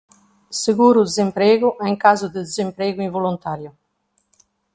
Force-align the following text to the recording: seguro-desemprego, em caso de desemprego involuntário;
seguro-desemprego, 0.49 1.77
em 1.83 1.95
caso 1.95 2.27
de 2.27 2.41
desemprego 2.41 3.03
involuntário; 3.03 3.71